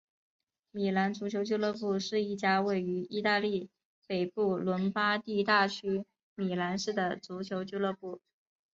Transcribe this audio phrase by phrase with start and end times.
[0.71, 3.69] 米兰足球俱乐部是一家位于义大利
[4.07, 8.19] 北部伦巴第大区米兰市的足球俱乐部。